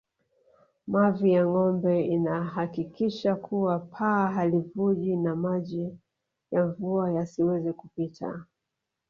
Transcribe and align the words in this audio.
Mavi 0.87 1.29
ya 1.33 1.45
ngombe 1.47 2.05
inahakikisha 2.07 3.35
kuwa 3.35 3.79
paa 3.79 4.27
halivuji 4.27 5.15
na 5.15 5.35
maji 5.35 5.97
ya 6.51 6.65
mvua 6.65 7.11
yasiweze 7.13 7.73
kupita 7.73 8.45